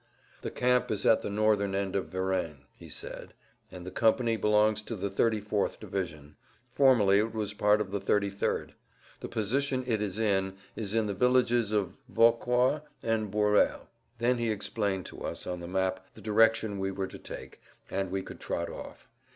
"The 0.41 0.49
camp 0.49 0.89
is 0.89 1.05
at 1.05 1.21
the 1.21 1.29
northern 1.29 1.75
end 1.75 1.95
of 1.95 2.07
Verennes," 2.07 2.63
he 2.75 2.89
said, 2.89 3.35
"and 3.71 3.85
the 3.85 3.91
company 3.91 4.35
belongs 4.35 4.81
to 4.81 4.95
the 4.95 5.11
34th 5.11 5.79
division; 5.79 6.37
formerly 6.71 7.19
it 7.19 7.35
was 7.35 7.53
part 7.53 7.79
of 7.79 7.91
the 7.91 7.99
33rd. 8.01 8.71
The 9.19 9.27
position 9.27 9.83
it 9.85 10.01
is 10.01 10.17
in 10.17 10.55
is 10.75 10.95
in 10.95 11.05
the 11.05 11.13
villages 11.13 11.71
of 11.71 11.93
Vauquois 12.09 12.81
and 13.03 13.29
Boureuilles." 13.31 13.85
Then 14.17 14.39
he 14.39 14.49
explained 14.49 15.05
to 15.05 15.21
us 15.21 15.45
on 15.45 15.59
the 15.59 15.67
map 15.67 16.03
the 16.15 16.21
direction 16.21 16.79
we 16.79 16.89
were 16.89 17.05
to 17.05 17.19
take, 17.19 17.61
and 17.91 18.09
we 18.09 18.23
could 18.23 18.39
trot 18.39 18.71
off. 18.71 19.07